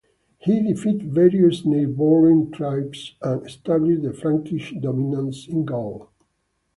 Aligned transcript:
He 0.39 0.59
defeated 0.67 1.13
various 1.13 1.63
neighboring 1.63 2.49
tribes 2.49 3.13
and 3.21 3.45
established 3.45 4.01
the 4.01 4.13
Frankish 4.13 4.73
dominance 4.81 5.47
in 5.47 5.63
Gaul. 5.63 6.09